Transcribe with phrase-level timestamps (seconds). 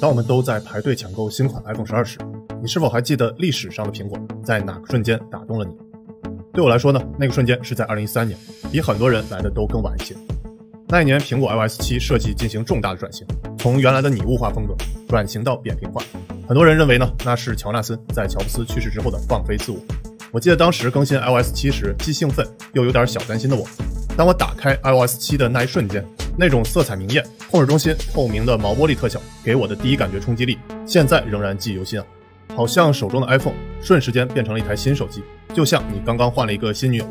[0.00, 2.18] 当我们都在排队抢购新款 iPhone 十二时，
[2.62, 5.72] 你是否还记得历史上的苹果在哪个瞬间打动了你？
[6.52, 8.38] 对我来说呢，那个瞬间是在2013年，
[8.70, 10.14] 比很多人来的都更晚一些。
[10.86, 13.26] 那一年，苹果 iOS 七设计进行重大的转型，
[13.58, 14.74] 从原来的拟物化风格
[15.08, 16.00] 转型到扁平化。
[16.46, 19.78] 很多人认为呢，那是乔纳森在乔布斯去世之后的放飞自我。
[20.30, 23.66] 我记得当时更新 iOS 七时，既兴奋又有点小担心的我，
[24.16, 26.06] 当我打开 iOS 七的那一瞬间。
[26.40, 32.06] 那种色彩明艳、控制中心透明的毛玻璃特效给我的第一感觉冲击力，现在仍然记忆犹新啊！
[32.54, 35.22] 好像手中的 iPhone 瞬时间变成了一台新手机，
[35.54, 37.04] 就像你刚刚换了一个新女友。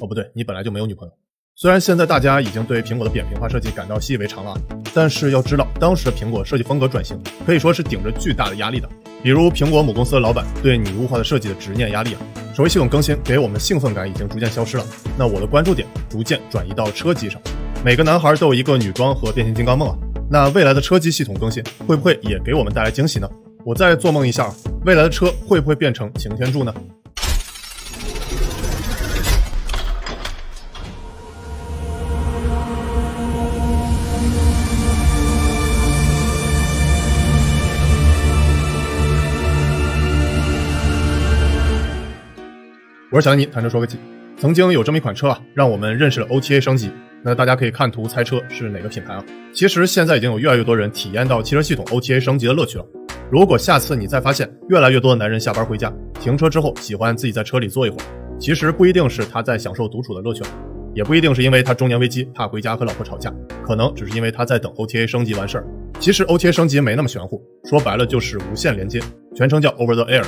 [0.00, 1.14] 哦，不对，你本来就没有女朋友。
[1.54, 4.58] 虽然现在大家已经对苹果的扁平化设计感到习以为常了，
[4.92, 7.16] 但是要知道，当时的苹果设计风格转型
[7.46, 8.88] 可以说是顶着巨大的压力的。
[9.22, 12.20] 比如苹果母公司的老板对拟物化的设计的执念压力啊，
[12.52, 14.84] 手机系统更新给我们的兴奋感已经逐渐消失了。
[15.16, 17.40] 那我的关注点逐渐转移到车机上。
[17.84, 19.98] 每个男孩都有一个女装和变形金刚梦啊，
[20.30, 23.28] 那未来的车机系统更新会不会也给我们带来惊喜呢？
[23.62, 24.50] 我再做梦一下，
[24.86, 26.74] 未来的车会不会变成擎天柱呢？
[43.10, 43.98] 我是小尼，谈车说个几。
[44.38, 46.90] 曾经有这么一款车啊，让我们认识了 OTA 升级。
[47.24, 49.24] 那大家可以看图猜车是哪个品牌啊？
[49.54, 52.86] 其实现在已经有越来越多人体验到汽车系统 OTA 升级的乐趣了。
[53.30, 58.04] 如果下次你再发现越来越多的男人下班回家停车之后喜欢自己在车里坐一会儿，
[58.38, 60.44] 其实不一定是他在享受独处的乐趣，
[60.94, 63.32] 也不一定是因为他中年危机怕回家和老婆吵架，
[63.64, 65.66] 可能只是因为他在等 OTA 升级完事儿。
[65.98, 69.00] 其实 OTA 升级没那么玄乎，说白了就是无线连接，
[69.34, 70.24] 全称叫 Over the Air。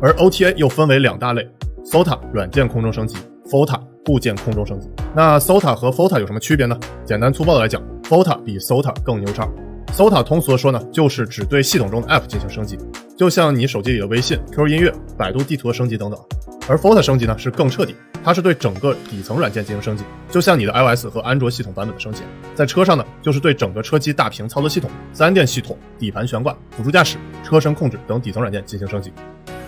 [0.00, 1.46] 而 OTA 又分为两大类
[1.84, 3.16] ：SOTA 软件空中升级
[3.50, 3.80] ，FOTA。
[4.04, 6.74] 部件空中升级，那 SOTA 和 FOTA 有什么区别呢？
[7.04, 9.46] 简单粗暴的来讲，FOTA 比 SOTA 更牛叉。
[9.92, 12.78] SOTA 通俗的说呢，就是只对系统中的 App 进行升级，
[13.18, 16.18] 就像你手机里的微信、QQ 音乐、百度地图的升级等等。
[16.66, 22.22] 而 FOTA 升级呢是更彻底，它是对整个底层软件进行升级，就像你的 iOS 和安卓系统版本的升级。
[22.54, 29.12] 在车上呢，就是对整个车机大屏操作系统、三电系统、底盘悬挂、辅助驾驶、车身控制等底层软件进行升级。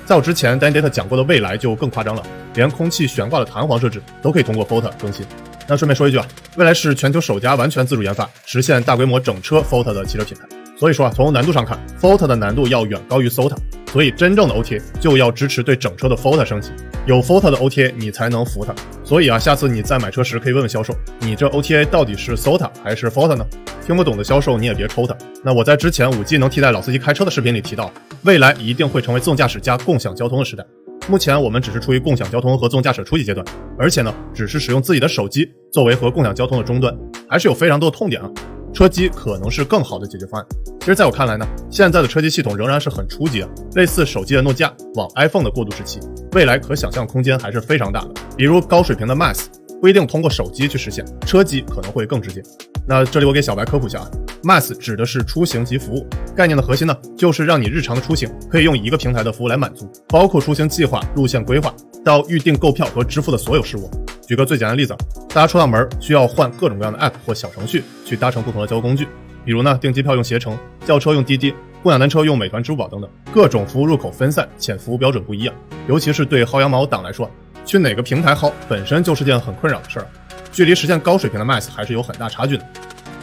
[0.07, 2.23] 在我之前，Dan Data 讲过的未来就更夸张了，
[2.55, 5.25] 连空气悬挂的弹簧设置都可以通过 FOTA 更新。
[5.69, 10.45] 那顺便说一句啊，未来是全球首家完全自主研发、实现大规模整车 FOTA 的汽车品牌。
[10.77, 13.57] 所以说啊，从难度上看，FOTA 的难度要远高于 SOTA。
[13.93, 16.71] 所以真正的 OTA 就要支持对整车的 FOTA 升级，
[17.07, 18.73] 有 FOTA 的 OTA 你才能服它。
[19.05, 23.45] 所以啊，下次你在买车时可以问问销售，你这 OTA 到底是 SOTA 还是 FOTA 呢？
[23.85, 25.17] 听不懂的销售你也别抽他。
[25.43, 30.65] 那我在之前五 G 能替代老司机开车的视频里提到，未来一定会成为自动驾驶加共享交通的时代。
[31.11, 33.45] 目前我们只是处于共享交通和自动驾驶初级阶段，
[33.77, 36.97] 而且呢，只是使用自己的手机作为和共享交通的终端，
[37.29, 38.31] 还是有非常多的痛点啊。
[38.73, 40.47] 车机可能是更好的解决方案。
[40.79, 45.99] 其实，在我看来呢，现在的车机系统仍然是很初级的，类似手机的诺基亚往 iPhone 的过渡时期，
[46.31, 48.11] 未来可想象空间还是非常大的。
[48.37, 49.47] 比如高水平的 Mass
[49.81, 52.41] 不一定通过手机去实现，车机可能会更直接。
[52.87, 54.09] 那这里我给小白科普一下啊
[54.43, 61.75] ，Mass 指的是出行及服务概念的核心呢，就是让你日常的出行可以用一个平台的服务来满足，包括出行计划、路线规划
[62.05, 63.91] 到预订购票和支付的所有事务。
[64.27, 64.95] 举个最简单的例子，
[65.29, 69.07] 大家出趟门需要换各种各样的 app 或小程序去搭乘不同的交通工具，
[69.45, 71.53] 比如呢订机票用携程，叫车用滴滴，
[71.83, 75.55] 共享单车用美团、支付宝等等，各种服务入口分散且服务标准不一样，
[75.89, 77.29] 尤其是对薅羊毛党来说，
[77.65, 80.07] 去哪个平台薅本身就是件很困扰的事儿，
[80.53, 82.65] 距离实现高水平的 mass 还是有很大差距的。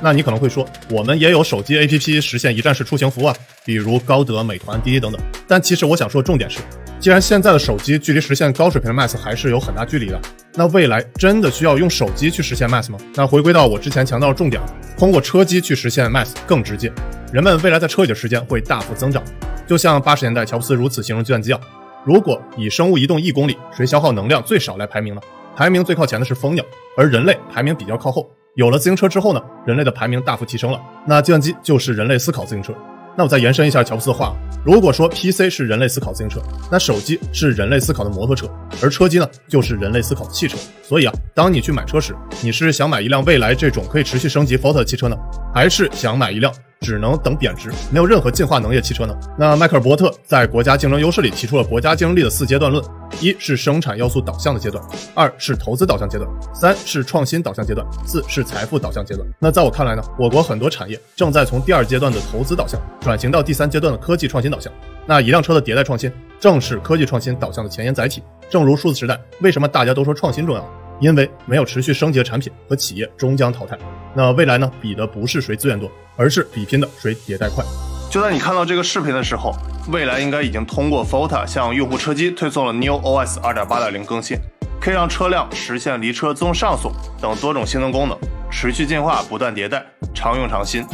[0.01, 3.35] 那你可能会说，我们也有手机 APP 实现一站式出行服务啊，
[3.65, 5.19] 比如高德、美团、滴滴等等。
[5.47, 6.59] 但其实我想说的重点是，
[6.99, 10.21] 既然现在的手机距离实现高水平的 Mass 还是有很大距离的，
[10.53, 12.97] 那未来真的需要用手机去实现 Mass 吗？
[13.15, 14.61] 那回归到我之前强调的重点，
[14.97, 16.91] 通过车机去实现 Mass 更直接，
[17.33, 19.23] 人们未来在车里的时间会大幅增长。
[19.65, 21.59] 就像八十年代乔布斯如此形容计算机啊，
[22.05, 25.21] 如果以生物移动一公里谁消耗能量最少来排名呢？
[25.55, 26.63] 排名最靠前的是蜂鸟，
[26.95, 28.29] 而人类排名比较靠后。
[28.57, 30.81] 有了自行车之后呢，人类的排名大幅提升了。
[31.05, 32.73] 那计算机就是人类思考自行车。
[33.15, 34.35] 那我再延伸一下乔布斯的话，
[34.65, 36.41] 如果说 PC 是人类思考自行车，
[36.71, 38.49] 那手机是人类思考的摩托车，
[38.81, 40.57] 而车机呢，就是人类思考的汽车。
[40.81, 45.15] 所以啊，当你去买车时，你是想买一辆未来这种可以持续升级 Photo 的汽车呢，
[45.53, 46.51] 还是想买一辆？
[46.81, 49.17] 只能等贬值，没有任何进化能力的汽车呢？
[49.37, 52.83] 那迈克尔·伯特在国家竞争优势里提出了国家竞争力的四阶段论：
[53.19, 54.83] 一是生产要素导向的阶段，
[55.13, 59.27] 二是投资导向阶段，三是创新导向阶段，四是财富导向阶段。
[59.39, 64.71] 那在我看来呢，我国很多产业正在从第二阶段的投资导向转型到第三阶段的科技创新导向。
[65.05, 68.21] 那一辆车的迭代创新正是科技创新导向的前沿载体。
[68.49, 70.86] 正如数字时代，为什么大家都说创新重要？
[70.99, 73.77] 因为没有持续升级的产品和企业终将淘汰。
[74.13, 74.71] 那未来呢？
[74.81, 77.63] 比的不是谁资源多，而是比拼的谁迭代快。
[78.09, 79.53] 就在你看到这个视频的时候，
[79.91, 84.37] 蔚来应该已经通过 FOTA 向用户车机推送了 New OS 2.8.0更新，
[84.79, 86.91] 可以让车辆实现离车自动上锁
[87.21, 88.17] 等多种性能功能，
[88.49, 89.85] 持续进化，不断迭代，
[90.15, 90.85] 常用常新。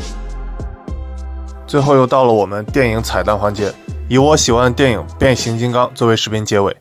[1.67, 3.71] 最后又到了我们电影彩蛋环节，
[4.09, 6.75] 以我喜欢的电影《变形金刚》作为视频结尾。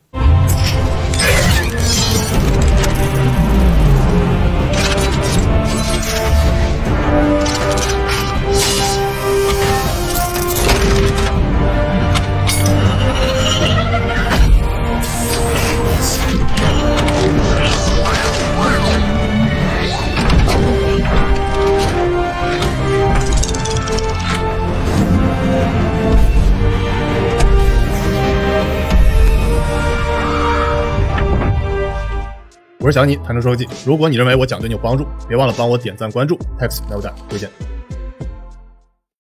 [32.83, 33.65] 我是小尼，谈车说技。
[33.87, 37.49] 如果你认为我讲对你有帮助，别忘了帮我点赞、关注，text 来我的推荐。